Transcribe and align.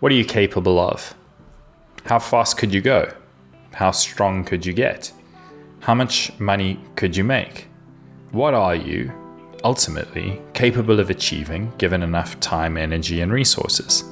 What 0.00 0.12
are 0.12 0.14
you 0.14 0.24
capable 0.24 0.78
of? 0.78 1.12
How 2.04 2.20
fast 2.20 2.56
could 2.56 2.72
you 2.72 2.80
go? 2.80 3.12
How 3.72 3.90
strong 3.90 4.44
could 4.44 4.64
you 4.64 4.72
get? 4.72 5.12
How 5.80 5.92
much 5.92 6.38
money 6.38 6.78
could 6.94 7.16
you 7.16 7.24
make? 7.24 7.66
What 8.30 8.54
are 8.54 8.76
you, 8.76 9.12
ultimately, 9.64 10.40
capable 10.54 11.00
of 11.00 11.10
achieving 11.10 11.72
given 11.78 12.04
enough 12.04 12.38
time, 12.38 12.76
energy, 12.76 13.22
and 13.22 13.32
resources? 13.32 14.04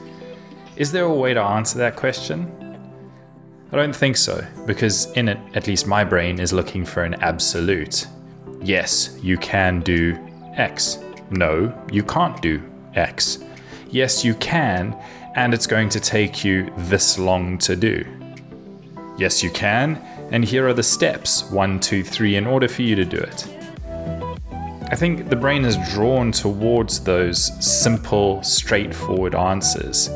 Is 0.75 0.91
there 0.91 1.05
a 1.05 1.15
way 1.15 1.35
to 1.35 1.41
answer 1.41 1.79
that 1.79 1.95
question? 1.95 2.51
I 3.71 3.77
don't 3.77 3.95
think 3.95 4.17
so, 4.17 4.45
because 4.67 5.13
in 5.13 5.29
it, 5.29 5.39
at 5.55 5.69
least 5.69 5.87
my 5.87 6.03
brain 6.03 6.41
is 6.41 6.53
looking 6.53 6.85
for 6.85 7.05
an 7.05 7.15
absolute. 7.23 8.09
Yes, 8.61 9.17
you 9.23 9.39
can 9.39 9.83
do 9.83 10.19
X. 10.55 10.99
No, 11.31 11.73
you 11.93 12.03
can't 12.03 12.43
do 12.43 12.61
X. 12.97 13.39
Yes, 13.89 14.25
you 14.25 14.35
can, 14.35 14.97
and 15.37 15.53
it's 15.53 15.67
going 15.67 15.91
to 15.91 16.01
take 16.01 16.45
you 16.45 16.73
this 16.77 17.19
long 17.19 17.59
to 17.59 17.77
do. 17.77 18.05
Yes, 19.19 19.43
you 19.43 19.51
can, 19.51 19.97
and 20.33 20.45
here 20.45 20.67
are 20.67 20.73
the 20.73 20.83
steps 20.83 21.45
one, 21.51 21.79
two, 21.79 22.03
three 22.03 22.37
in 22.37 22.47
order 22.47 22.67
for 22.69 22.83
you 22.83 22.97
to 22.97 23.05
do 23.05 23.19
it. 23.19 23.47
I 24.89 24.97
think 24.97 25.29
the 25.29 25.37
brain 25.37 25.65
is 25.65 25.77
drawn 25.93 26.33
towards 26.33 27.01
those 27.05 27.53
simple, 27.65 28.43
straightforward 28.43 29.35
answers, 29.35 30.09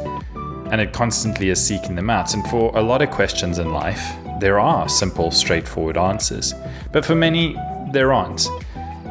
and 0.70 0.80
it 0.80 0.92
constantly 0.92 1.50
is 1.50 1.64
seeking 1.64 1.96
them 1.96 2.08
out. 2.08 2.32
And 2.34 2.46
for 2.46 2.76
a 2.76 2.82
lot 2.82 3.02
of 3.02 3.10
questions 3.10 3.58
in 3.58 3.72
life, 3.72 4.02
there 4.40 4.58
are 4.58 4.88
simple, 4.88 5.30
straightforward 5.30 5.98
answers, 5.98 6.54
but 6.92 7.04
for 7.04 7.14
many, 7.14 7.56
there 7.92 8.12
aren't. 8.12 8.48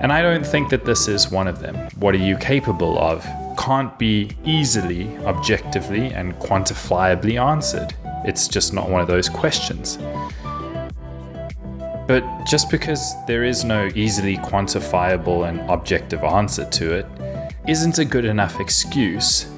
And 0.01 0.11
I 0.11 0.21
don't 0.21 0.45
think 0.45 0.69
that 0.69 0.85
this 0.85 1.07
is 1.07 1.29
one 1.29 1.47
of 1.47 1.59
them. 1.59 1.75
What 1.97 2.15
are 2.15 2.19
you 2.19 2.37
capable 2.37 2.97
of? 2.97 3.23
Can't 3.59 3.99
be 3.99 4.31
easily, 4.45 5.15
objectively, 5.19 6.13
and 6.13 6.33
quantifiably 6.35 7.39
answered. 7.39 7.93
It's 8.23 8.47
just 8.47 8.73
not 8.73 8.89
one 8.89 9.01
of 9.01 9.07
those 9.07 9.27
questions. 9.27 9.97
But 12.07 12.23
just 12.47 12.71
because 12.71 13.13
there 13.27 13.43
is 13.43 13.65
no 13.65 13.89
easily 13.93 14.37
quantifiable 14.37 15.47
and 15.47 15.59
objective 15.69 16.23
answer 16.23 16.67
to 16.69 16.93
it, 16.93 17.05
isn't 17.67 17.99
a 17.99 18.05
good 18.05 18.25
enough 18.25 18.59
excuse 18.59 19.51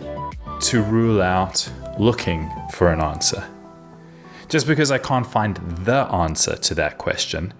to 0.61 0.81
rule 0.81 1.21
out 1.21 1.71
looking 1.97 2.51
for 2.71 2.91
an 2.91 2.99
answer. 2.99 3.47
Just 4.49 4.67
because 4.67 4.91
I 4.91 4.97
can't 4.97 5.25
find 5.25 5.55
the 5.85 6.07
answer 6.11 6.55
to 6.55 6.75
that 6.75 6.97
question 6.97 7.53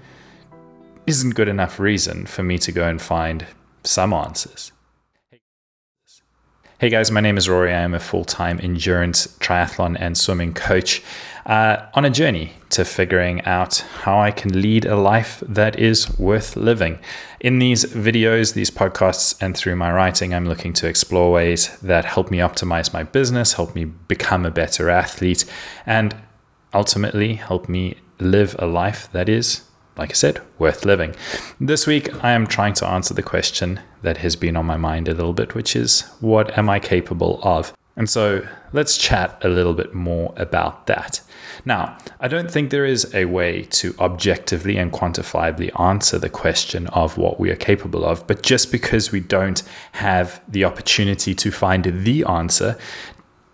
isn't 1.08 1.36
good 1.36 1.48
enough 1.48 1.80
reason 1.80 2.26
for 2.26 2.44
me 2.44 2.58
to 2.58 2.72
go 2.72 2.88
and 2.88 3.02
find 3.02 3.46
some 3.84 4.12
answers. 4.12 4.72
Hey 6.82 6.90
guys, 6.90 7.12
my 7.12 7.22
name 7.22 7.38
is 7.38 7.48
Rory. 7.48 7.72
I 7.72 7.82
am 7.82 7.94
a 7.94 8.00
full 8.00 8.26
time 8.26 8.60
endurance 8.60 9.28
triathlon 9.38 9.96
and 10.00 10.18
swimming 10.18 10.56
coach 10.56 11.04
uh, 11.46 11.86
on 11.94 12.06
a 12.06 12.10
journey 12.10 12.54
to 12.72 12.86
figuring 12.86 13.46
out 13.46 13.86
how 14.02 14.20
I 14.20 14.32
can 14.32 14.64
lead 14.64 14.86
a 14.86 14.96
life 14.96 15.44
that 15.48 15.78
is 15.78 16.18
worth 16.18 16.56
living. 16.56 16.98
In 17.40 17.60
these 17.60 17.86
videos, 17.86 18.56
these 18.56 18.72
podcasts, 18.72 19.40
and 19.40 19.56
through 19.56 19.76
my 19.76 19.92
writing, 19.92 20.34
I'm 20.34 20.48
looking 20.48 20.74
to 20.74 20.88
explore 20.88 21.32
ways 21.32 21.78
that 21.82 22.04
help 22.04 22.32
me 22.32 22.40
optimize 22.40 22.92
my 22.92 23.04
business, 23.04 23.54
help 23.54 23.76
me 23.76 23.86
become 23.86 24.44
a 24.44 24.50
better 24.50 24.90
athlete, 24.90 25.46
and 25.86 26.16
ultimately 26.74 27.36
help 27.36 27.70
me 27.70 27.98
live 28.18 28.56
a 28.58 28.66
life 28.66 29.08
that 29.12 29.30
is 29.30 29.66
like 29.98 30.12
I 30.12 30.14
said, 30.14 30.42
worth 30.58 30.86
living. 30.86 31.16
This 31.60 31.86
week, 31.86 32.24
I 32.24 32.32
am 32.32 32.48
trying 32.48 32.74
to 32.76 32.88
answer 32.88 33.14
the 33.14 33.24
question 33.24 33.80
that 34.02 34.18
has 34.18 34.36
been 34.36 34.58
on 34.58 34.66
my 34.66 34.78
mind 34.78 35.08
a 35.08 35.14
little 35.14 35.34
bit, 35.34 35.54
which 35.54 35.76
is 35.76 36.02
what 36.20 36.58
am 36.58 36.70
I 36.70 36.80
capable 36.80 37.40
of? 37.44 37.74
And 37.98 38.10
so 38.10 38.48
let's 38.72 38.98
chat 38.98 39.38
a 39.44 39.50
little 39.50 39.74
bit 39.74 39.94
more 39.94 40.34
about 40.38 40.88
that. 40.88 41.22
Now, 41.66 41.98
I 42.20 42.28
don't 42.28 42.50
think 42.50 42.70
there 42.70 42.86
is 42.86 43.14
a 43.14 43.26
way 43.26 43.64
to 43.64 43.94
objectively 44.00 44.78
and 44.78 44.92
quantifiably 44.92 45.78
answer 45.80 46.18
the 46.18 46.30
question 46.30 46.88
of 46.88 47.18
what 47.18 47.40
we 47.40 47.52
are 47.52 47.56
capable 47.56 48.06
of, 48.06 48.26
but 48.28 48.44
just 48.44 48.72
because 48.72 49.12
we 49.12 49.20
don't 49.20 49.62
have 49.92 50.42
the 50.48 50.64
opportunity 50.64 51.36
to 51.36 51.52
find 51.52 52.04
the 52.04 52.24
answer 52.24 52.78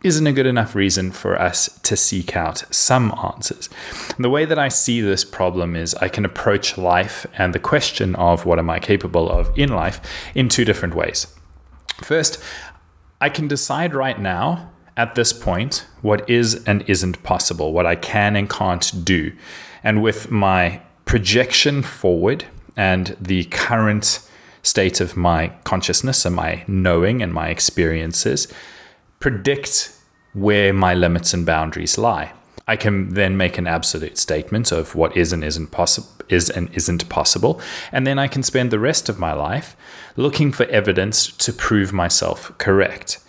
isn't 0.08 0.26
a 0.26 0.32
good 0.32 0.46
enough 0.46 0.74
reason 0.74 1.12
for 1.12 1.40
us 1.40 1.80
to 1.84 1.96
seek 1.96 2.36
out 2.36 2.64
some 2.74 3.14
answers. 3.24 3.70
And 4.16 4.26
the 4.26 4.30
way 4.30 4.46
that 4.46 4.58
I 4.58 4.70
see 4.70 5.02
this 5.02 5.24
problem 5.24 5.76
is 5.76 5.94
I 5.96 6.08
can 6.08 6.26
approach 6.26 6.78
life 6.78 7.28
and 7.38 7.54
the 7.54 7.60
question 7.60 8.16
of 8.16 8.46
what 8.46 8.58
am 8.58 8.70
I 8.70 8.80
capable 8.80 9.30
of 9.30 9.56
in 9.58 9.70
life 9.70 10.02
in 10.34 10.50
two 10.50 10.66
different 10.66 10.96
ways. 10.96 11.28
First, 12.02 12.42
I 13.22 13.30
can 13.30 13.48
decide 13.48 13.94
right 13.94 14.20
now 14.20 14.72
at 14.96 15.16
this 15.16 15.34
point 15.34 15.86
what 16.02 16.28
is 16.30 16.64
and 16.66 16.84
isn't 16.90 17.22
possible, 17.24 17.74
what 17.74 17.86
I 17.86 17.96
can 17.96 18.36
and 18.36 18.50
can't 18.50 19.06
do. 19.06 19.34
And 19.84 20.02
with 20.02 20.32
my 20.32 20.82
projection 21.06 21.84
forward 21.84 22.46
and 22.76 23.16
the 23.20 23.44
current 23.46 24.20
state 24.64 25.02
of 25.02 25.16
my 25.16 25.50
consciousness 25.64 26.26
and 26.26 26.36
my 26.36 26.64
knowing 26.68 27.22
and 27.22 27.34
my 27.34 27.50
experiences, 27.50 28.48
predict 29.20 29.97
where 30.38 30.72
my 30.72 30.94
limits 30.94 31.34
and 31.34 31.46
boundaries 31.46 31.98
lie. 31.98 32.32
I 32.68 32.76
can 32.76 33.14
then 33.14 33.38
make 33.38 33.58
an 33.58 33.66
absolute 33.66 34.18
statement 34.18 34.72
of 34.72 34.94
what 34.94 35.16
is 35.16 35.34
and 35.34 35.44
isn't 35.44 35.72
possible 35.72 36.10
is 36.30 36.50
and 36.50 36.70
isn't 36.74 37.08
possible, 37.08 37.62
and 37.92 38.06
then 38.06 38.20
I 38.20 38.28
can 38.28 38.44
spend 38.44 38.70
the 38.70 38.80
rest 38.80 39.08
of 39.08 39.18
my 39.18 39.32
life 39.32 39.78
looking 40.18 40.52
for 40.52 40.66
evidence 40.66 41.28
to 41.28 41.54
prove 41.54 41.94
myself 41.94 42.52
correct. 42.58 43.20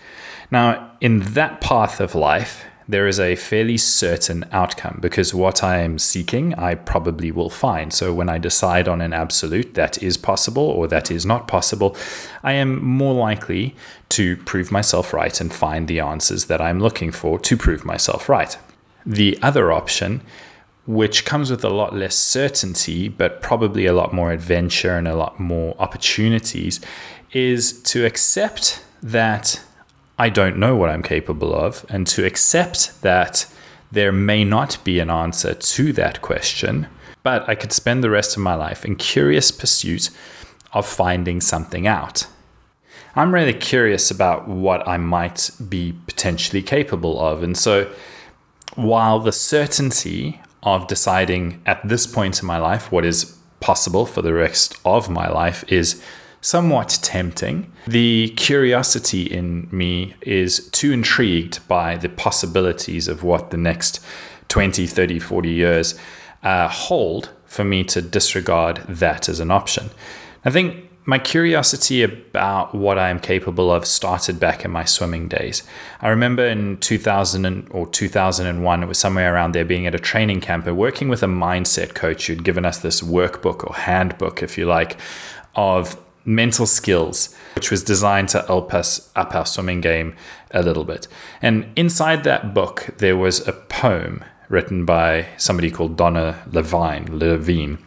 Now, 0.50 0.90
in 1.00 1.20
that 1.34 1.60
path 1.60 2.00
of 2.00 2.16
life, 2.16 2.64
there 2.88 3.06
is 3.06 3.20
a 3.20 3.36
fairly 3.36 3.76
certain 3.76 4.46
outcome 4.50 4.98
because 5.00 5.34
what 5.34 5.62
I 5.62 5.78
am 5.78 5.98
seeking, 5.98 6.54
I 6.54 6.74
probably 6.74 7.30
will 7.30 7.50
find. 7.50 7.92
So 7.92 8.14
when 8.14 8.30
I 8.30 8.38
decide 8.38 8.88
on 8.88 9.02
an 9.02 9.12
absolute 9.12 9.74
that 9.74 10.02
is 10.02 10.16
possible 10.16 10.64
or 10.64 10.88
that 10.88 11.10
is 11.10 11.26
not 11.26 11.46
possible, 11.46 11.94
I 12.42 12.52
am 12.52 12.82
more 12.82 13.14
likely 13.14 13.76
to 14.10 14.38
prove 14.38 14.72
myself 14.72 15.12
right 15.12 15.38
and 15.38 15.52
find 15.52 15.86
the 15.86 16.00
answers 16.00 16.46
that 16.46 16.62
I'm 16.62 16.80
looking 16.80 17.12
for 17.12 17.38
to 17.38 17.56
prove 17.58 17.84
myself 17.84 18.26
right. 18.26 18.56
The 19.04 19.38
other 19.42 19.70
option, 19.70 20.22
which 20.86 21.26
comes 21.26 21.50
with 21.50 21.64
a 21.64 21.68
lot 21.68 21.94
less 21.94 22.16
certainty, 22.16 23.08
but 23.08 23.42
probably 23.42 23.84
a 23.84 23.92
lot 23.92 24.14
more 24.14 24.32
adventure 24.32 24.96
and 24.96 25.06
a 25.06 25.16
lot 25.16 25.38
more 25.38 25.76
opportunities, 25.78 26.80
is 27.32 27.82
to 27.82 28.06
accept 28.06 28.82
that 29.02 29.60
I 30.18 30.30
don't 30.30 30.56
know 30.56 30.74
what 30.74 30.90
I'm 30.90 31.02
capable 31.02 31.54
of, 31.54 31.86
and 31.88 32.06
to 32.08 32.24
accept 32.24 33.00
that 33.02 33.46
there 33.92 34.12
may 34.12 34.44
not 34.44 34.78
be 34.82 34.98
an 34.98 35.10
answer 35.10 35.54
to 35.54 35.92
that 35.92 36.20
question, 36.22 36.88
but 37.22 37.48
I 37.48 37.54
could 37.54 37.72
spend 37.72 38.02
the 38.02 38.10
rest 38.10 38.36
of 38.36 38.42
my 38.42 38.54
life 38.54 38.84
in 38.84 38.96
curious 38.96 39.50
pursuit 39.50 40.10
of 40.72 40.86
finding 40.86 41.40
something 41.40 41.86
out. 41.86 42.26
I'm 43.14 43.32
really 43.32 43.54
curious 43.54 44.10
about 44.10 44.48
what 44.48 44.86
I 44.86 44.96
might 44.96 45.50
be 45.68 45.94
potentially 46.06 46.62
capable 46.62 47.20
of, 47.20 47.42
and 47.42 47.56
so 47.56 47.90
while 48.74 49.20
the 49.20 49.32
certainty 49.32 50.40
of 50.62 50.86
deciding 50.88 51.62
at 51.64 51.86
this 51.86 52.06
point 52.06 52.40
in 52.40 52.46
my 52.46 52.58
life 52.58 52.90
what 52.90 53.04
is 53.04 53.36
possible 53.60 54.04
for 54.04 54.22
the 54.22 54.34
rest 54.34 54.76
of 54.84 55.08
my 55.08 55.28
life 55.28 55.64
is 55.68 56.02
somewhat 56.40 56.98
tempting. 57.02 57.70
The 57.86 58.30
curiosity 58.36 59.22
in 59.22 59.68
me 59.70 60.14
is 60.22 60.68
too 60.70 60.92
intrigued 60.92 61.66
by 61.68 61.96
the 61.96 62.08
possibilities 62.08 63.08
of 63.08 63.22
what 63.22 63.50
the 63.50 63.56
next 63.56 64.04
20, 64.48 64.86
30, 64.86 65.18
40 65.18 65.50
years 65.50 65.98
uh, 66.42 66.68
hold 66.68 67.30
for 67.46 67.64
me 67.64 67.84
to 67.84 68.00
disregard 68.00 68.78
that 68.88 69.28
as 69.28 69.40
an 69.40 69.50
option. 69.50 69.90
I 70.44 70.50
think 70.50 70.88
my 71.08 71.18
curiosity 71.18 72.02
about 72.02 72.74
what 72.74 72.98
I 72.98 73.08
am 73.08 73.18
capable 73.18 73.72
of 73.72 73.86
started 73.86 74.38
back 74.38 74.62
in 74.66 74.70
my 74.70 74.84
swimming 74.84 75.26
days. 75.26 75.62
I 76.02 76.10
remember 76.10 76.46
in 76.46 76.76
2000 76.76 77.68
or 77.70 77.86
2001, 77.86 78.82
it 78.82 78.86
was 78.86 78.98
somewhere 78.98 79.34
around 79.34 79.52
there, 79.52 79.64
being 79.64 79.86
at 79.86 79.94
a 79.94 79.98
training 79.98 80.42
camp 80.42 80.66
and 80.66 80.76
working 80.76 81.08
with 81.08 81.22
a 81.22 81.26
mindset 81.26 81.94
coach 81.94 82.26
who'd 82.26 82.44
given 82.44 82.66
us 82.66 82.80
this 82.80 83.00
workbook 83.00 83.66
or 83.66 83.74
handbook, 83.74 84.42
if 84.42 84.58
you 84.58 84.66
like, 84.66 84.98
of 85.54 85.98
mental 86.28 86.66
skills, 86.66 87.34
which 87.54 87.70
was 87.70 87.82
designed 87.82 88.28
to 88.28 88.42
help 88.42 88.74
us 88.74 89.10
up 89.16 89.34
our 89.34 89.46
swimming 89.46 89.80
game 89.80 90.14
a 90.50 90.62
little 90.62 90.84
bit. 90.84 91.08
And 91.40 91.66
inside 91.74 92.22
that 92.24 92.52
book, 92.52 92.90
there 92.98 93.16
was 93.16 93.48
a 93.48 93.52
poem 93.52 94.22
written 94.50 94.84
by 94.84 95.26
somebody 95.38 95.70
called 95.70 95.96
Donna 95.96 96.42
Levine, 96.52 97.18
Levine, 97.18 97.78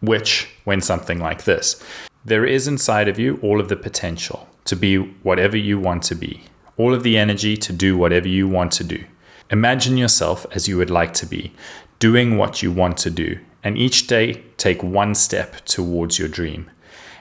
which 0.00 0.48
went 0.64 0.82
something 0.82 1.20
like 1.20 1.44
this 1.44 1.82
There 2.24 2.44
is 2.44 2.66
inside 2.66 3.08
of 3.08 3.18
you 3.20 3.38
all 3.40 3.60
of 3.60 3.68
the 3.68 3.76
potential 3.76 4.48
to 4.64 4.74
be 4.74 4.96
whatever 4.96 5.56
you 5.56 5.78
want 5.78 6.02
to 6.04 6.16
be, 6.16 6.42
all 6.76 6.92
of 6.92 7.04
the 7.04 7.16
energy 7.16 7.56
to 7.56 7.72
do 7.72 7.96
whatever 7.96 8.26
you 8.26 8.48
want 8.48 8.72
to 8.72 8.84
do. 8.84 9.04
Imagine 9.48 9.96
yourself 9.96 10.44
as 10.50 10.66
you 10.66 10.76
would 10.76 10.90
like 10.90 11.14
to 11.14 11.26
be, 11.26 11.52
doing 12.00 12.36
what 12.36 12.64
you 12.64 12.72
want 12.72 12.96
to 12.98 13.10
do, 13.10 13.38
and 13.62 13.78
each 13.78 14.08
day 14.08 14.42
take 14.56 14.82
one 14.82 15.14
step 15.14 15.64
towards 15.64 16.18
your 16.18 16.28
dream. 16.28 16.68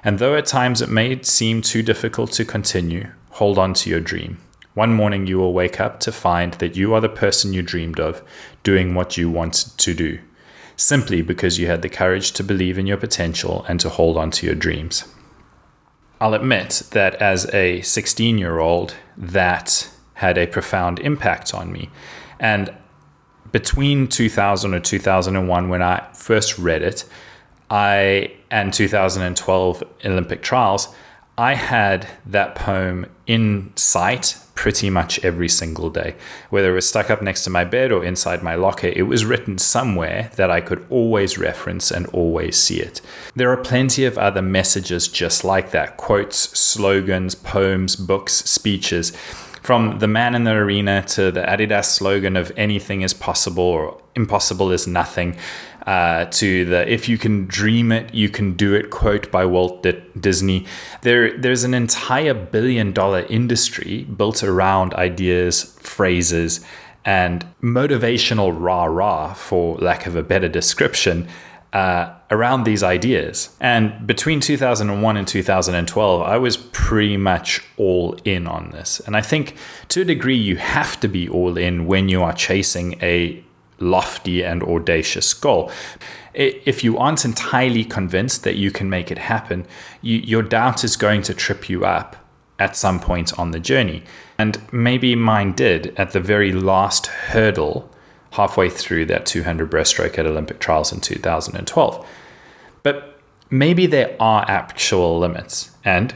And 0.06 0.20
though 0.20 0.36
at 0.36 0.46
times 0.46 0.84
it 0.84 0.90
may 0.90 1.20
seem 1.24 1.64
too 1.64 1.82
difficult 1.82 2.32
to 2.34 2.46
continue, 2.46 3.10
hold 3.32 3.58
on 3.58 3.74
to 3.74 3.90
your 3.90 4.00
dream. 4.00 4.38
One 4.76 4.94
morning 4.94 5.26
you 5.26 5.40
will 5.40 5.52
wake 5.52 5.80
up 5.80 6.00
to 6.02 6.12
find 6.12 6.54
that 6.56 6.76
you 6.76 6.94
are 6.94 7.02
the 7.02 7.10
person 7.10 7.54
you 7.54 7.64
dreamed 7.64 8.00
of, 8.00 8.22
doing 8.62 8.94
what 8.94 9.18
you 9.18 9.32
wanted 9.32 9.76
to 9.80 9.94
do, 9.96 10.20
simply 10.76 11.24
because 11.24 11.58
you 11.58 11.66
had 11.66 11.82
the 11.82 11.90
courage 11.90 12.34
to 12.34 12.44
believe 12.44 12.78
in 12.78 12.86
your 12.86 12.98
potential 12.98 13.66
and 13.68 13.80
to 13.80 13.90
hold 13.90 14.16
on 14.16 14.30
to 14.32 14.46
your 14.46 14.54
dreams. 14.54 15.06
I'll 16.22 16.36
admit 16.36 16.84
that 16.92 17.16
as 17.16 17.52
a 17.54 17.82
16 17.82 18.38
year 18.38 18.60
old, 18.60 18.94
that 19.18 19.90
had 20.16 20.38
a 20.38 20.46
profound 20.46 21.00
impact 21.00 21.54
on 21.54 21.72
me. 21.72 21.90
And 22.40 22.72
between 23.52 24.08
2000 24.08 24.74
or 24.74 24.80
2001, 24.80 25.70
when 25.70 25.82
I 25.82 26.08
first 26.14 26.60
read 26.60 26.84
it, 26.84 27.06
I 27.70 28.32
and 28.52 28.74
2012 28.74 29.84
Olympic 30.06 30.42
trials, 30.42 30.94
I 31.38 31.56
had 31.56 32.08
that 32.26 32.56
poem 32.56 33.08
in 33.28 33.74
sight 33.76 34.38
pretty 34.56 34.90
much 34.90 35.24
every 35.24 35.50
single 35.50 35.90
day. 35.90 36.16
Whether 36.50 36.72
it 36.72 36.76
was 36.76 36.88
stuck 36.88 37.10
up 37.10 37.22
next 37.22 37.44
to 37.44 37.50
my 37.50 37.66
bed 37.66 37.92
or 37.92 38.06
inside 38.06 38.42
my 38.42 38.56
locker, 38.56 38.88
it 38.88 39.04
was 39.04 39.26
written 39.26 39.58
somewhere 39.58 40.32
that 40.38 40.50
I 40.50 40.62
could 40.62 40.86
always 40.90 41.38
reference 41.38 41.92
and 41.92 42.08
always 42.08 42.58
see 42.58 42.80
it. 42.80 43.02
There 43.36 43.52
are 43.52 43.58
plenty 43.58 44.06
of 44.06 44.18
other 44.18 44.42
messages 44.42 45.10
just 45.10 45.44
like 45.44 45.72
that 45.72 45.98
quotes, 45.98 46.38
slogans, 46.58 47.36
poems, 47.36 47.98
books, 47.98 48.34
speeches. 48.50 49.12
From 49.66 49.98
the 49.98 50.08
man 50.08 50.36
in 50.36 50.44
the 50.44 50.52
arena 50.52 51.02
to 51.08 51.32
the 51.32 51.42
Adidas 51.42 51.86
slogan 51.86 52.38
of 52.38 52.52
anything 52.56 53.02
is 53.02 53.16
possible 53.16 53.64
or 53.64 54.00
impossible 54.14 54.72
is 54.72 54.86
nothing, 54.86 55.38
uh, 55.88 56.26
to 56.26 56.66
the 56.66 56.88
if 56.88 57.10
you 57.10 57.18
can 57.18 57.48
dream 57.48 57.92
it, 57.92 58.14
you 58.14 58.30
can 58.30 58.54
do 58.54 58.76
it 58.76 58.92
quote 58.92 59.32
by 59.32 59.44
Walt 59.44 59.82
D- 59.82 60.00
Disney. 60.20 60.68
There, 61.02 61.36
there's 61.36 61.64
an 61.64 61.74
entire 61.74 62.36
billion 62.36 62.92
dollar 62.92 63.22
industry 63.22 64.04
built 64.04 64.44
around 64.44 64.94
ideas, 64.94 65.64
phrases, 65.80 66.64
and 67.04 67.44
motivational 67.64 68.56
rah 68.56 68.86
rah, 68.86 69.34
for 69.34 69.78
lack 69.78 70.06
of 70.06 70.16
a 70.16 70.22
better 70.22 70.48
description. 70.48 71.28
Uh, 71.74 72.14
around 72.32 72.64
these 72.64 72.84
ideas. 72.84 73.50
And 73.60 74.08
between 74.08 74.40
2001 74.40 75.18
and 75.18 75.28
2012, 75.28 76.22
I 76.22 76.38
was 76.38 76.56
pretty 76.58 77.18
much 77.18 77.62
all 77.76 78.18
in 78.24 78.48
on 78.48 78.72
this. 78.72 79.02
And 79.02 79.16
I 79.18 79.22
think 79.22 79.58
to 79.90 80.02
a 80.02 80.06
degree, 80.06 80.38
you 80.38 80.56
have 80.56 81.00
to 81.02 81.10
be 81.10 81.28
all 81.28 81.58
in 81.58 81.86
when 81.86 82.08
you 82.08 82.24
are 82.24 82.34
chasing 82.34 82.98
a 83.02 83.44
lofty 83.80 84.44
and 84.44 84.64
audacious 84.64 85.34
goal. 85.34 85.72
If 86.34 86.84
you 86.84 86.98
aren't 86.98 87.26
entirely 87.26 87.84
convinced 87.84 88.44
that 88.44 88.56
you 88.56 88.72
can 88.72 88.90
make 88.90 89.12
it 89.12 89.18
happen, 89.18 89.66
you, 90.02 90.18
your 90.18 90.44
doubt 90.44 90.84
is 90.84 90.96
going 90.96 91.22
to 91.24 91.34
trip 91.34 91.70
you 91.70 91.86
up 91.86 92.16
at 92.58 92.76
some 92.76 93.00
point 93.00 93.38
on 93.38 93.52
the 93.52 93.60
journey. 93.60 94.04
And 94.38 94.62
maybe 94.72 95.16
mine 95.16 95.54
did 95.54 95.94
at 95.98 96.12
the 96.12 96.20
very 96.20 96.52
last 96.52 97.08
hurdle 97.08 97.90
halfway 98.36 98.70
through 98.70 99.06
that 99.06 99.26
200 99.26 99.70
breaststroke 99.72 100.18
at 100.18 100.26
Olympic 100.26 100.60
trials 100.60 100.92
in 100.92 101.00
2012. 101.00 102.08
But 102.84 103.20
maybe 103.50 103.86
there 103.86 104.16
are 104.20 104.46
actual 104.48 105.18
limits. 105.20 105.72
And 105.84 106.14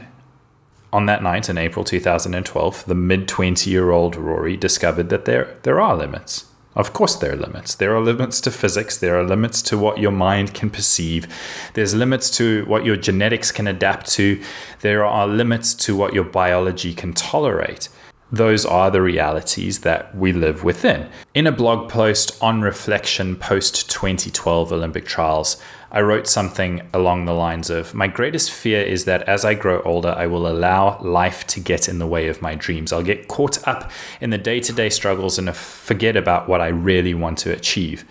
on 0.92 1.06
that 1.06 1.22
night 1.22 1.48
in 1.48 1.56
April 1.56 1.84
2012, 1.84 2.84
the 2.86 2.94
mid 2.94 3.26
20 3.26 3.70
year 3.70 3.90
old 3.90 4.16
Rory 4.16 4.56
discovered 4.56 5.08
that 5.08 5.24
there, 5.24 5.56
there 5.62 5.80
are 5.80 5.96
limits. 5.96 6.46
Of 6.76 6.92
course, 6.92 7.16
there 7.16 7.32
are 7.32 7.36
limits. 7.36 7.74
There 7.74 7.96
are 7.96 8.00
limits 8.00 8.40
to 8.42 8.50
physics. 8.50 8.96
There 8.96 9.18
are 9.18 9.24
limits 9.24 9.60
to 9.62 9.76
what 9.76 9.98
your 9.98 10.12
mind 10.12 10.54
can 10.54 10.70
perceive. 10.70 11.26
There's 11.74 11.94
limits 11.94 12.30
to 12.36 12.64
what 12.66 12.84
your 12.84 12.96
genetics 12.96 13.50
can 13.50 13.66
adapt 13.66 14.08
to. 14.12 14.40
There 14.80 15.04
are 15.04 15.26
limits 15.26 15.74
to 15.74 15.96
what 15.96 16.14
your 16.14 16.24
biology 16.24 16.94
can 16.94 17.12
tolerate. 17.12 17.88
Those 18.32 18.64
are 18.64 18.92
the 18.92 19.02
realities 19.02 19.80
that 19.80 20.14
we 20.14 20.32
live 20.32 20.62
within. 20.62 21.08
In 21.34 21.48
a 21.48 21.52
blog 21.52 21.90
post 21.90 22.40
on 22.40 22.60
reflection 22.60 23.34
post 23.34 23.90
2012 23.90 24.72
Olympic 24.72 25.04
trials, 25.04 25.60
I 25.90 26.02
wrote 26.02 26.28
something 26.28 26.82
along 26.94 27.24
the 27.24 27.32
lines 27.32 27.70
of 27.70 27.92
My 27.92 28.06
greatest 28.06 28.52
fear 28.52 28.82
is 28.82 29.04
that 29.06 29.22
as 29.24 29.44
I 29.44 29.54
grow 29.54 29.82
older, 29.82 30.14
I 30.16 30.28
will 30.28 30.46
allow 30.46 31.00
life 31.00 31.44
to 31.48 31.58
get 31.58 31.88
in 31.88 31.98
the 31.98 32.06
way 32.06 32.28
of 32.28 32.40
my 32.40 32.54
dreams. 32.54 32.92
I'll 32.92 33.02
get 33.02 33.26
caught 33.26 33.66
up 33.66 33.90
in 34.20 34.30
the 34.30 34.38
day 34.38 34.60
to 34.60 34.72
day 34.72 34.90
struggles 34.90 35.36
and 35.36 35.52
forget 35.56 36.14
about 36.14 36.48
what 36.48 36.60
I 36.60 36.68
really 36.68 37.14
want 37.14 37.38
to 37.38 37.52
achieve. 37.52 38.04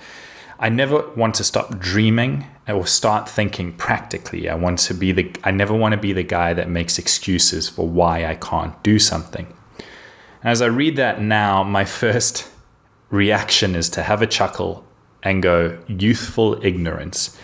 I 0.60 0.68
never 0.68 1.08
want 1.12 1.36
to 1.36 1.46
stop 1.46 1.80
dreaming 1.80 2.46
or 2.68 2.86
start 2.86 3.30
thinking 3.30 3.72
practically. 3.72 4.50
I 4.50 4.56
want 4.56 4.80
to 4.80 4.94
be 4.94 5.14
the 5.14 5.32
I 5.46 5.52
never 5.52 5.74
want 5.74 5.94
to 5.94 5.98
be 5.98 6.12
the 6.12 6.24
guy 6.24 6.54
that 6.54 6.68
makes 6.70 7.00
excuses 7.00 7.70
for 7.70 7.88
why 7.88 8.26
I 8.26 8.36
can't 8.36 8.84
do 8.84 9.00
something. 9.00 9.48
As 10.44 10.62
I 10.62 10.68
read 10.68 10.96
that 10.96 11.22
now, 11.22 11.64
my 11.64 11.86
first 11.86 12.50
reaction 13.10 13.76
is 13.76 13.90
to 13.90 14.04
have 14.04 14.22
a 14.22 14.28
chuckle 14.28 14.86
and 15.22 15.44
go 15.44 15.78
youthful 15.88 16.64
ignorance 16.64 17.38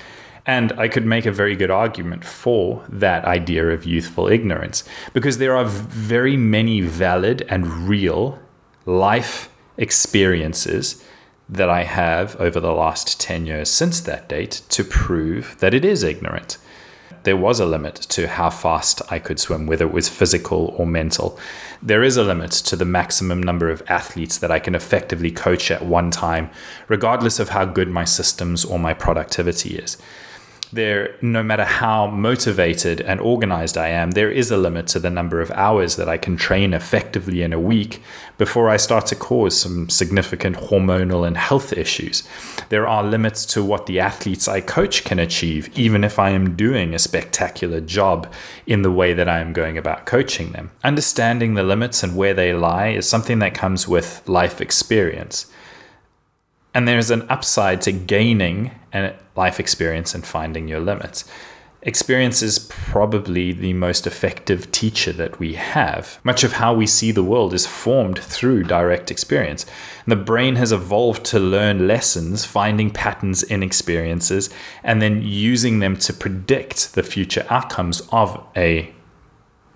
and 0.45 0.71
I 0.73 0.87
could 0.87 1.05
make 1.05 1.25
a 1.25 1.31
very 1.31 1.55
good 1.55 1.71
argument 1.71 2.23
for 2.23 2.85
that 2.87 3.25
idea 3.25 3.69
of 3.69 3.85
youthful 3.85 4.27
ignorance 4.27 4.83
because 5.13 5.37
there 5.37 5.55
are 5.57 5.65
very 5.65 6.37
many 6.37 6.81
valid 6.81 7.45
and 7.49 7.89
real 7.89 8.39
life 8.85 9.49
experiences 9.77 11.03
that 11.49 11.69
I 11.69 11.83
have 11.83 12.35
over 12.39 12.59
the 12.59 12.73
last 12.73 13.19
10 13.19 13.45
years 13.45 13.69
since 13.69 13.99
that 14.01 14.29
date 14.29 14.61
to 14.69 14.83
prove 14.83 15.55
that 15.59 15.73
it 15.73 15.83
is 15.83 16.03
ignorant. 16.03 16.57
There 17.25 17.35
was 17.35 17.59
a 17.59 17.65
limit 17.65 17.95
to 17.95 18.27
how 18.27 18.51
fast 18.51 19.01
I 19.09 19.17
could 19.17 19.39
swim, 19.39 19.65
whether 19.65 19.85
it 19.85 19.91
was 19.91 20.07
physical 20.07 20.75
or 20.77 20.85
mental. 20.85 21.39
There 21.81 22.03
is 22.03 22.17
a 22.17 22.23
limit 22.23 22.51
to 22.51 22.75
the 22.75 22.85
maximum 22.85 23.41
number 23.41 23.71
of 23.71 23.81
athletes 23.87 24.37
that 24.37 24.51
I 24.51 24.59
can 24.59 24.75
effectively 24.75 25.31
coach 25.31 25.71
at 25.71 25.83
one 25.83 26.11
time, 26.11 26.51
regardless 26.87 27.39
of 27.39 27.49
how 27.49 27.65
good 27.65 27.89
my 27.89 28.05
systems 28.05 28.63
or 28.63 28.77
my 28.77 28.93
productivity 28.93 29.75
is 29.75 29.97
there, 30.75 31.15
no 31.21 31.41
matter 31.41 31.63
how 31.63 32.07
motivated 32.07 33.01
and 33.01 33.19
organized 33.19 33.77
I 33.77 33.87
am, 33.89 34.11
there 34.11 34.29
is 34.29 34.51
a 34.51 34.57
limit 34.57 34.87
to 34.87 34.99
the 34.99 35.09
number 35.09 35.41
of 35.41 35.49
hours 35.51 35.95
that 35.95 36.07
I 36.07 36.17
can 36.17 36.37
train 36.37 36.73
effectively 36.73 37.41
in 37.41 37.53
a 37.53 37.59
week 37.59 38.01
before 38.37 38.69
I 38.69 38.77
start 38.77 39.05
to 39.07 39.15
cause 39.15 39.59
some 39.59 39.89
significant 39.89 40.57
hormonal 40.57 41.25
and 41.25 41.37
health 41.37 41.73
issues. 41.73 42.27
There 42.69 42.87
are 42.87 43.03
limits 43.03 43.45
to 43.47 43.63
what 43.63 43.85
the 43.85 43.99
athletes 43.99 44.47
I 44.47 44.61
coach 44.61 45.03
can 45.03 45.17
achieve, 45.17 45.69
even 45.77 46.03
if 46.03 46.19
I 46.19 46.29
am 46.31 46.55
doing 46.55 46.93
a 46.93 46.99
spectacular 46.99 47.81
job 47.81 48.31
in 48.67 48.81
the 48.81 48.91
way 48.91 49.13
that 49.13 49.29
I 49.29 49.39
am 49.39 49.53
going 49.53 49.77
about 49.77 50.05
coaching 50.05 50.51
them. 50.51 50.71
Understanding 50.83 51.53
the 51.53 51.63
limits 51.63 52.03
and 52.03 52.15
where 52.15 52.33
they 52.33 52.53
lie 52.53 52.89
is 52.89 53.07
something 53.07 53.39
that 53.39 53.53
comes 53.53 53.87
with 53.87 54.21
life 54.27 54.61
experience. 54.61 55.51
And 56.73 56.85
there's 56.85 57.09
an 57.09 57.25
upside 57.29 57.81
to 57.83 57.93
gaining 57.93 58.71
a 59.03 59.15
life 59.35 59.59
experience 59.59 60.15
and 60.15 60.25
finding 60.25 60.67
your 60.67 60.79
limits. 60.79 61.25
Experience 61.85 62.41
is 62.41 62.57
probably 62.57 63.51
the 63.51 63.73
most 63.73 64.07
effective 64.07 64.71
teacher 64.71 65.13
that 65.13 65.39
we 65.39 65.53
have. 65.53 66.19
Much 66.23 66.43
of 66.43 66.53
how 66.53 66.73
we 66.73 66.87
see 66.87 67.11
the 67.11 67.23
world 67.23 67.53
is 67.53 67.67
formed 67.67 68.17
through 68.17 68.63
direct 68.63 69.11
experience. 69.11 69.67
the 70.07 70.15
brain 70.15 70.55
has 70.55 70.71
evolved 70.71 71.23
to 71.25 71.39
learn 71.39 71.87
lessons, 71.87 72.43
finding 72.43 72.89
patterns 72.89 73.43
in 73.43 73.61
experiences, 73.61 74.49
and 74.83 74.99
then 74.99 75.21
using 75.21 75.77
them 75.77 75.95
to 75.95 76.11
predict 76.11 76.95
the 76.95 77.03
future 77.03 77.45
outcomes 77.51 78.01
of 78.11 78.43
a 78.55 78.91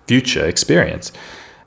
future 0.08 0.46
experience. 0.46 1.12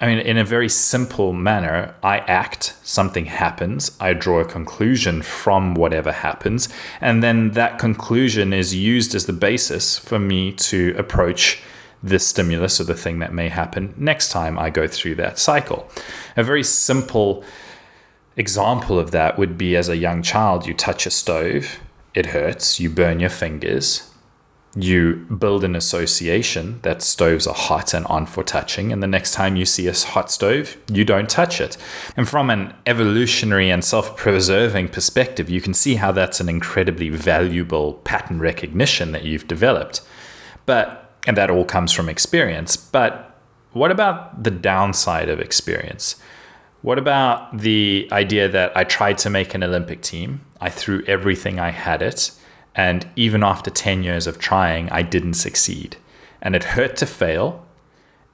I 0.04 0.06
mean, 0.06 0.20
in 0.20 0.38
a 0.38 0.44
very 0.44 0.68
simple 0.68 1.32
manner, 1.32 1.96
I 2.04 2.18
act, 2.18 2.76
something 2.84 3.28
happens, 3.28 3.96
I 4.02 4.12
draw 4.12 4.42
a 4.42 4.46
conclusion 4.46 5.22
from 5.22 5.76
whatever 5.76 6.12
happens, 6.12 6.68
and 7.00 7.24
then 7.24 7.52
that 7.52 7.80
conclusion 7.80 8.52
is 8.52 8.76
used 8.76 9.16
as 9.16 9.28
the 9.28 9.32
basis 9.32 9.98
for 9.98 10.20
me 10.20 10.52
to 10.52 10.94
approach 10.98 11.64
the 12.04 12.20
stimulus 12.20 12.82
or 12.82 12.84
the 12.84 12.96
thing 12.96 13.20
that 13.20 13.32
may 13.32 13.48
happen 13.48 13.94
next 13.96 14.28
time 14.28 14.60
I 14.60 14.70
go 14.70 14.88
through 14.88 15.16
that 15.16 15.40
cycle. 15.40 15.90
A 16.36 16.44
very 16.44 16.66
simple 16.66 17.42
example 18.36 19.00
of 19.00 19.12
that 19.12 19.38
would 19.38 19.58
be 19.58 19.78
as 19.78 19.88
a 19.88 19.96
young 19.96 20.22
child, 20.22 20.68
you 20.68 20.74
touch 20.74 21.06
a 21.06 21.12
stove, 21.12 21.80
it 22.14 22.26
hurts, 22.26 22.78
you 22.78 22.90
burn 22.90 23.22
your 23.22 23.30
fingers, 23.30 24.13
you 24.76 25.16
build 25.38 25.64
an 25.64 25.76
association 25.76 26.80
that 26.82 27.04
stoves 27.04 27.46
are 27.46 27.54
hot 27.54 27.94
and 27.94 28.06
on 28.08 28.26
for 28.26 28.44
touching, 28.44 28.92
and 28.92 29.04
the 29.04 29.08
next 29.08 29.32
time 29.32 29.56
you 29.56 29.66
see 29.66 29.88
a 29.88 29.94
hot 29.94 30.32
stove, 30.32 30.78
you 30.92 31.06
don't 31.06 31.30
touch 31.30 31.62
it. 31.62 31.78
And 32.18 32.28
from 32.28 32.50
an 32.50 32.74
evolutionary 32.88 33.70
and 33.70 33.86
self 33.86 34.18
preserving 34.18 34.90
perspective, 34.90 35.50
you 35.50 35.62
can 35.62 35.76
see 35.76 35.96
how 35.96 36.12
that's 36.12 36.40
an 36.40 36.50
incredibly 36.50 37.10
valuable 37.10 37.94
pattern 38.04 38.40
recognition 38.40 39.12
that 39.12 39.24
you've 39.24 39.48
developed. 39.48 40.02
But, 40.66 41.14
and 41.28 41.38
that 41.38 41.52
all 41.52 41.66
comes 41.66 41.92
from 41.92 42.10
experience. 42.10 42.76
But 42.76 43.40
what 43.74 43.92
about 43.92 44.44
the 44.44 44.52
downside 44.52 45.30
of 45.30 45.40
experience? 45.40 46.16
What 46.82 46.98
about 46.98 47.60
the 47.60 48.10
idea 48.12 48.50
that 48.50 48.76
I 48.76 48.84
tried 48.84 49.18
to 49.20 49.30
make 49.30 49.54
an 49.54 49.64
Olympic 49.64 50.02
team? 50.02 50.42
I 50.60 50.70
threw 50.70 51.04
everything 51.06 51.60
I 51.60 51.70
had 51.70 52.02
at 52.02 52.14
it 52.14 52.32
and 52.76 53.08
even 53.16 53.44
after 53.44 53.70
10 53.70 54.04
years 54.04 54.28
of 54.28 54.40
trying, 54.40 54.90
I 54.90 55.02
didn't 55.04 55.36
succeed. 55.36 55.98
And 56.42 56.56
it 56.56 56.64
hurt 56.64 56.96
to 56.98 57.06
fail. 57.06 57.66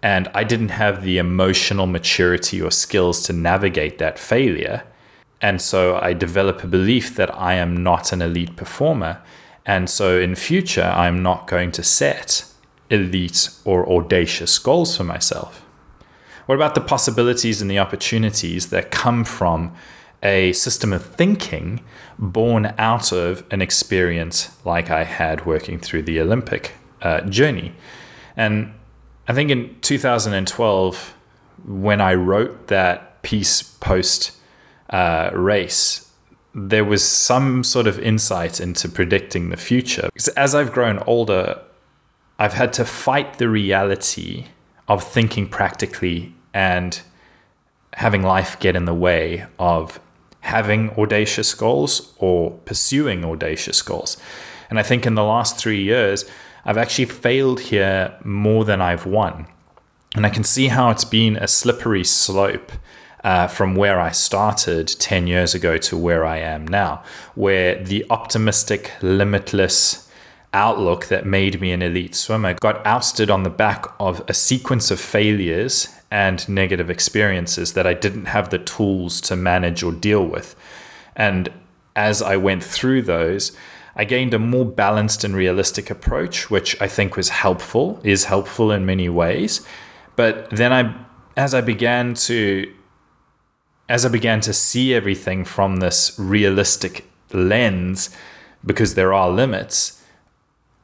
and 0.01 0.29
I 0.33 0.43
didn't 0.43 0.69
have 0.69 1.03
the 1.03 1.17
emotional 1.17 1.85
maturity 1.85 2.61
or 2.61 2.71
skills 2.71 3.21
to 3.23 3.33
navigate 3.33 3.97
that 3.97 4.17
failure. 4.17 4.83
And 5.41 5.61
so 5.61 5.97
I 5.97 6.13
develop 6.13 6.63
a 6.63 6.67
belief 6.67 7.15
that 7.15 7.33
I 7.35 7.55
am 7.55 7.83
not 7.83 8.13
an 8.13 8.21
elite 8.21 8.55
performer. 8.55 9.21
And 9.65 9.89
so 9.89 10.19
in 10.19 10.35
future, 10.35 10.91
I'm 10.95 11.21
not 11.21 11.47
going 11.47 11.71
to 11.73 11.83
set 11.83 12.45
elite 12.89 13.49
or 13.65 13.87
audacious 13.91 14.57
goals 14.57 14.95
for 14.95 15.03
myself. 15.03 15.65
What 16.45 16.55
about 16.55 16.75
the 16.75 16.81
possibilities 16.81 17.61
and 17.61 17.69
the 17.69 17.79
opportunities 17.79 18.69
that 18.69 18.91
come 18.91 19.23
from 19.23 19.73
a 20.21 20.53
system 20.53 20.91
of 20.93 21.05
thinking 21.05 21.81
born 22.17 22.73
out 22.77 23.11
of 23.11 23.43
an 23.51 23.61
experience 23.61 24.55
like 24.65 24.89
I 24.89 25.03
had 25.03 25.45
working 25.45 25.79
through 25.79 26.03
the 26.03 26.19
Olympic 26.19 26.73
uh, 27.01 27.21
journey? 27.21 27.73
And 28.35 28.73
I 29.27 29.33
think 29.33 29.51
in 29.51 29.75
2012, 29.81 31.13
when 31.65 32.01
I 32.01 32.13
wrote 32.13 32.67
that 32.67 33.21
piece 33.21 33.61
post 33.61 34.31
uh, 34.89 35.29
race, 35.33 36.09
there 36.53 36.83
was 36.83 37.03
some 37.03 37.63
sort 37.63 37.87
of 37.87 37.99
insight 37.99 38.59
into 38.59 38.89
predicting 38.89 39.49
the 39.49 39.57
future. 39.57 40.09
Because 40.13 40.29
as 40.29 40.55
I've 40.55 40.71
grown 40.71 40.99
older, 40.99 41.61
I've 42.39 42.53
had 42.53 42.73
to 42.73 42.85
fight 42.85 43.37
the 43.37 43.49
reality 43.49 44.45
of 44.87 45.03
thinking 45.03 45.47
practically 45.47 46.33
and 46.53 46.99
having 47.93 48.23
life 48.23 48.59
get 48.59 48.75
in 48.75 48.85
the 48.85 48.93
way 48.93 49.45
of 49.59 49.99
having 50.41 50.91
audacious 50.91 51.53
goals 51.53 52.13
or 52.17 52.51
pursuing 52.65 53.25
audacious 53.25 53.81
goals. 53.81 54.17
And 54.69 54.79
I 54.79 54.83
think 54.83 55.05
in 55.05 55.15
the 55.15 55.23
last 55.23 55.57
three 55.57 55.81
years, 55.81 56.25
I've 56.65 56.77
actually 56.77 57.05
failed 57.05 57.59
here 57.59 58.17
more 58.23 58.65
than 58.65 58.81
I've 58.81 59.05
won. 59.05 59.47
And 60.15 60.25
I 60.25 60.29
can 60.29 60.43
see 60.43 60.67
how 60.67 60.89
it's 60.89 61.05
been 61.05 61.37
a 61.37 61.47
slippery 61.47 62.03
slope 62.03 62.71
uh, 63.23 63.47
from 63.47 63.75
where 63.75 63.99
I 63.99 64.11
started 64.11 64.87
10 64.87 65.27
years 65.27 65.53
ago 65.53 65.77
to 65.77 65.97
where 65.97 66.25
I 66.25 66.37
am 66.37 66.67
now, 66.67 67.03
where 67.35 67.75
the 67.83 68.05
optimistic, 68.09 68.93
limitless 69.01 70.09
outlook 70.53 71.07
that 71.07 71.25
made 71.25 71.61
me 71.61 71.71
an 71.71 71.81
elite 71.81 72.15
swimmer 72.15 72.55
got 72.55 72.85
ousted 72.85 73.29
on 73.29 73.43
the 73.43 73.49
back 73.49 73.85
of 73.99 74.23
a 74.27 74.33
sequence 74.33 74.89
of 74.89 74.99
failures 74.99 75.98
and 76.11 76.47
negative 76.49 76.89
experiences 76.89 77.73
that 77.73 77.85
I 77.85 77.93
didn't 77.93 78.25
have 78.25 78.49
the 78.49 78.57
tools 78.57 79.21
to 79.21 79.35
manage 79.35 79.83
or 79.83 79.91
deal 79.91 80.25
with. 80.25 80.55
And 81.15 81.49
as 81.95 82.21
I 82.21 82.37
went 82.37 82.63
through 82.63 83.03
those, 83.03 83.51
I 83.95 84.05
gained 84.05 84.33
a 84.33 84.39
more 84.39 84.65
balanced 84.65 85.23
and 85.23 85.35
realistic 85.35 85.89
approach, 85.89 86.49
which 86.49 86.79
I 86.81 86.87
think 86.87 87.15
was 87.15 87.29
helpful, 87.29 87.99
is 88.03 88.25
helpful 88.25 88.71
in 88.71 88.85
many 88.85 89.09
ways. 89.09 89.65
But 90.15 90.49
then 90.49 90.71
I, 90.71 90.95
as 91.35 91.53
I 91.53 91.61
began 91.61 92.13
to, 92.13 92.73
as 93.87 94.05
I 94.05 94.09
began 94.09 94.39
to 94.41 94.53
see 94.53 94.93
everything 94.93 95.43
from 95.43 95.77
this 95.77 96.15
realistic 96.17 97.05
lens, 97.33 98.09
because 98.65 98.95
there 98.95 99.13
are 99.13 99.29
limits, 99.29 99.98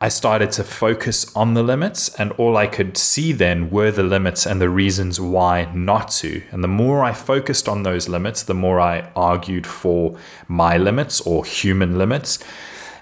I 0.02 0.10
started 0.10 0.52
to 0.54 0.64
focus 0.66 1.34
on 1.38 1.54
the 1.54 1.64
limits, 1.64 2.14
and 2.16 2.34
all 2.34 2.58
I 2.58 2.68
could 2.68 2.98
see 2.98 3.32
then 3.32 3.70
were 3.70 3.92
the 3.92 4.04
limits 4.04 4.46
and 4.46 4.60
the 4.60 4.70
reasons 4.70 5.22
why 5.22 5.72
not 5.74 6.12
to. 6.20 6.44
And 6.52 6.62
the 6.62 6.68
more 6.68 7.04
I 7.06 7.14
focused 7.14 7.70
on 7.70 7.84
those 7.84 8.10
limits, 8.10 8.44
the 8.44 8.54
more 8.54 8.82
I 8.82 9.10
argued 9.16 9.66
for 9.66 10.18
my 10.50 10.76
limits 10.76 11.22
or 11.22 11.46
human 11.46 11.98
limits. 11.98 12.40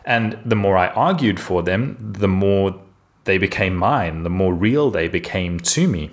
And 0.06 0.38
the 0.46 0.56
more 0.56 0.78
I 0.78 0.90
argued 0.90 1.40
for 1.40 1.64
them, 1.64 1.98
the 2.00 2.28
more 2.28 2.80
they 3.24 3.40
became 3.40 3.76
mine, 3.76 4.22
the 4.22 4.30
more 4.30 4.54
real 4.54 4.92
they 4.92 5.08
became 5.08 5.60
to 5.60 5.88
me. 5.88 6.12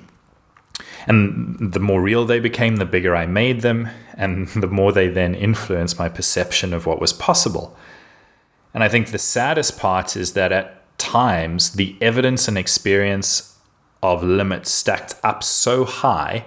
And 1.07 1.73
the 1.73 1.81
more 1.81 2.01
real 2.01 2.25
they 2.25 2.41
became, 2.41 2.77
the 2.77 2.87
bigger 2.87 3.15
I 3.15 3.27
made 3.27 3.61
them, 3.61 3.89
and 4.15 4.49
the 4.57 4.67
more 4.67 4.93
they 4.93 5.09
then 5.09 5.35
influenced 5.35 5.99
my 5.99 6.09
perception 6.09 6.73
of 6.73 6.87
what 6.87 7.01
was 7.01 7.13
possible. 7.13 7.77
And 8.75 8.85
I 8.85 8.89
think 8.89 9.09
the 9.09 9.19
saddest 9.19 9.79
part 9.79 10.17
is 10.17 10.35
that 10.35 10.53
at 10.53 10.99
times 10.99 11.73
the 11.73 11.97
evidence 12.01 12.47
and 12.49 12.57
experience 12.57 13.59
of 14.03 14.23
limits 14.23 14.71
stacked 14.71 15.15
up 15.23 15.43
so 15.43 15.85
high 15.85 16.45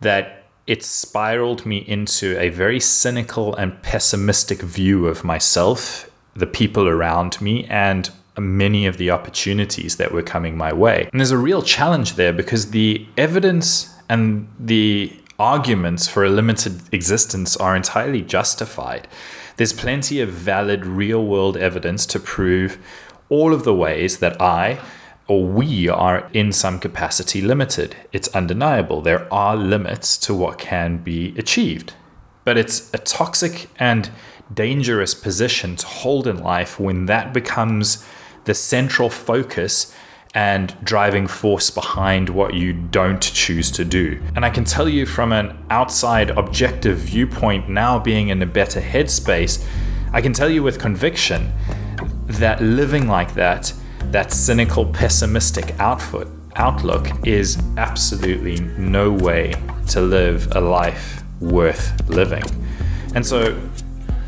that 0.00 0.44
it 0.66 0.82
spiraled 0.82 1.66
me 1.66 1.78
into 1.78 2.38
a 2.38 2.48
very 2.48 2.80
cynical 2.80 3.54
and 3.56 3.82
pessimistic 3.82 4.60
view 4.62 5.06
of 5.06 5.22
myself, 5.24 6.10
the 6.34 6.46
people 6.46 6.88
around 6.88 7.40
me, 7.40 7.64
and 7.66 8.10
many 8.38 8.86
of 8.86 8.96
the 8.96 9.10
opportunities 9.10 9.96
that 9.96 10.12
were 10.12 10.22
coming 10.22 10.56
my 10.56 10.72
way. 10.72 11.08
And 11.12 11.20
there's 11.20 11.30
a 11.30 11.38
real 11.38 11.62
challenge 11.62 12.14
there 12.14 12.32
because 12.32 12.70
the 12.70 13.06
evidence 13.16 13.94
and 14.08 14.48
the 14.58 15.12
arguments 15.38 16.08
for 16.08 16.24
a 16.24 16.30
limited 16.30 16.80
existence 16.92 17.56
are 17.56 17.76
entirely 17.76 18.22
justified. 18.22 19.06
There's 19.56 19.72
plenty 19.72 20.20
of 20.20 20.30
valid 20.30 20.84
real 20.84 21.24
world 21.24 21.56
evidence 21.56 22.06
to 22.06 22.18
prove 22.18 22.78
all 23.28 23.54
of 23.54 23.64
the 23.64 23.74
ways 23.74 24.18
that 24.18 24.40
I 24.40 24.80
or 25.26 25.44
we 25.44 25.88
are 25.88 26.28
in 26.32 26.52
some 26.52 26.78
capacity 26.78 27.40
limited. 27.40 27.96
It's 28.12 28.28
undeniable. 28.28 29.00
There 29.00 29.32
are 29.32 29.56
limits 29.56 30.18
to 30.18 30.34
what 30.34 30.58
can 30.58 30.98
be 30.98 31.34
achieved. 31.38 31.94
But 32.44 32.58
it's 32.58 32.92
a 32.92 32.98
toxic 32.98 33.68
and 33.78 34.10
dangerous 34.52 35.14
position 35.14 35.76
to 35.76 35.86
hold 35.86 36.26
in 36.26 36.42
life 36.42 36.78
when 36.78 37.06
that 37.06 37.32
becomes 37.32 38.04
the 38.44 38.54
central 38.54 39.08
focus 39.08 39.94
and 40.34 40.74
driving 40.82 41.28
force 41.28 41.70
behind 41.70 42.28
what 42.28 42.54
you 42.54 42.72
don't 42.72 43.22
choose 43.22 43.70
to 43.70 43.84
do. 43.84 44.20
And 44.34 44.44
I 44.44 44.50
can 44.50 44.64
tell 44.64 44.88
you 44.88 45.06
from 45.06 45.32
an 45.32 45.56
outside 45.70 46.30
objective 46.30 46.98
viewpoint, 46.98 47.68
now 47.68 48.00
being 48.00 48.28
in 48.28 48.42
a 48.42 48.46
better 48.46 48.80
headspace, 48.80 49.64
I 50.12 50.20
can 50.20 50.32
tell 50.32 50.50
you 50.50 50.62
with 50.62 50.80
conviction 50.80 51.52
that 52.26 52.60
living 52.60 53.06
like 53.06 53.34
that, 53.34 53.72
that 54.06 54.32
cynical, 54.32 54.86
pessimistic 54.86 55.78
outfit, 55.78 56.26
outlook, 56.56 57.06
is 57.26 57.58
absolutely 57.76 58.60
no 58.76 59.12
way 59.12 59.54
to 59.88 60.00
live 60.00 60.54
a 60.56 60.60
life 60.60 61.22
worth 61.40 62.08
living. 62.08 62.44
And 63.14 63.24
so, 63.24 63.54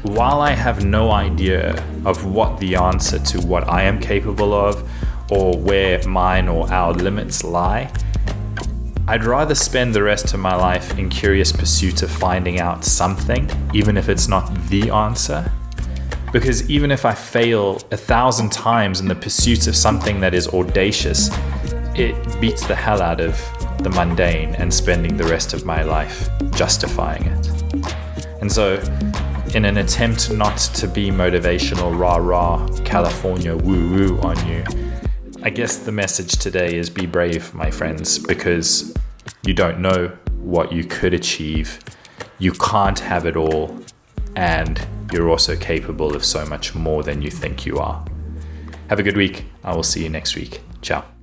while 0.03 0.41
I 0.41 0.53
have 0.53 0.85
no 0.85 1.11
idea 1.11 1.73
of 2.05 2.25
what 2.33 2.61
the 2.61 2.77
answer 2.77 3.19
to 3.19 3.41
what 3.41 3.69
I 3.69 3.83
am 3.83 4.01
capable 4.01 4.55
of, 4.55 4.89
or 5.31 5.57
where 5.57 6.07
mine 6.07 6.49
or 6.49 6.71
our 6.73 6.93
limits 6.93 7.43
lie, 7.45 7.91
I'd 9.09 9.25
rather 9.25 9.55
spend 9.55 9.95
the 9.95 10.03
rest 10.03 10.35
of 10.35 10.41
my 10.41 10.57
life 10.57 10.99
in 10.99 11.09
curious 11.09 11.53
pursuit 11.53 12.03
of 12.03 12.11
finding 12.11 12.59
out 12.59 12.85
something, 12.85 13.49
even 13.73 13.97
if 13.97 14.09
it's 14.09 14.27
not 14.27 14.53
the 14.69 14.91
answer. 14.91 15.51
Because 16.33 16.69
even 16.69 16.91
if 16.91 17.05
I 17.05 17.15
fail 17.15 17.81
a 17.93 17.97
thousand 17.97 18.51
times 18.51 19.01
in 19.01 19.07
the 19.07 19.15
pursuit 19.15 19.69
of 19.69 19.77
something 19.77 20.21
that 20.21 20.35
is 20.35 20.49
audacious, 20.49 21.31
it 21.95 22.15
beats 22.41 22.67
the 22.67 22.75
hell 22.75 23.01
out 23.01 23.21
of 23.21 23.41
the 23.79 23.91
mundane 23.91 24.55
and 24.57 24.75
spending 24.75 25.17
the 25.17 25.25
rest 25.25 25.55
of 25.55 25.65
my 25.65 25.83
life 25.83 26.29
justifying 26.51 27.23
it. 27.27 27.49
And 28.41 28.51
so, 28.51 28.75
in 29.55 29.65
an 29.65 29.79
attempt 29.79 30.33
not 30.33 30.59
to 30.59 30.89
be 30.89 31.11
motivational 31.11 31.97
rah 31.97 32.17
rah 32.17 32.67
California 32.85 33.57
woo 33.57 33.89
woo 33.89 34.21
on 34.21 34.37
you, 34.49 34.65
I 35.47 35.51
guess 35.51 35.77
the 35.77 35.93
message 35.93 36.33
today 36.39 36.77
is 36.77 36.91
be 36.91 37.07
brave, 37.07 37.55
my 37.55 37.71
friends, 37.71 38.19
because 38.19 38.93
you 39.45 39.55
don't 39.55 39.79
know 39.79 40.09
what 40.41 40.73
you 40.73 40.83
could 40.83 41.15
achieve. 41.15 41.79
You 42.41 42.51
can't 42.51 42.99
have 42.99 43.27
it 43.27 43.37
all, 43.37 43.79
and 44.35 44.85
you're 45.13 45.31
also 45.31 45.55
capable 45.55 46.17
of 46.17 46.25
so 46.25 46.45
much 46.47 46.75
more 46.75 47.05
than 47.05 47.23
you 47.23 47.31
think 47.31 47.65
you 47.65 47.79
are. 47.79 48.05
Have 48.89 48.99
a 48.99 49.05
good 49.05 49.17
week. 49.17 49.45
I 49.63 49.73
will 49.73 49.85
see 49.85 50.03
you 50.03 50.09
next 50.09 50.35
week. 50.35 50.63
Ciao. 50.83 51.16